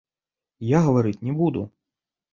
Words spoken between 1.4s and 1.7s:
буду.